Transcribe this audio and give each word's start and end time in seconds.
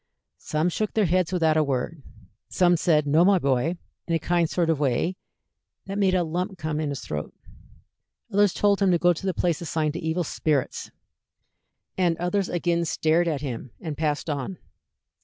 Some 0.39 0.69
shook 0.69 0.93
their 0.95 1.05
heads 1.05 1.31
without 1.31 1.57
a 1.57 1.63
word; 1.63 2.01
some 2.49 2.75
said, 2.75 3.05
"No, 3.05 3.23
my 3.23 3.37
boy," 3.37 3.77
in 4.07 4.15
a 4.15 4.17
kind 4.17 4.49
sort 4.49 4.71
of 4.71 4.79
way 4.79 5.15
that 5.85 5.99
made 5.99 6.15
a 6.15 6.23
lump 6.23 6.57
come 6.57 6.79
in 6.79 6.89
his 6.89 7.01
throat; 7.01 7.31
others 8.33 8.51
told 8.51 8.79
him 8.81 8.89
to 8.89 8.97
go 8.97 9.13
to 9.13 9.25
the 9.27 9.33
place 9.35 9.61
assigned 9.61 9.93
to 9.93 9.99
evil 9.99 10.23
spirits; 10.23 10.89
and 11.99 12.17
others 12.17 12.49
again 12.49 12.83
stared 12.83 13.27
at 13.27 13.41
him 13.41 13.69
and 13.79 13.95
passed 13.95 14.27
on. 14.27 14.57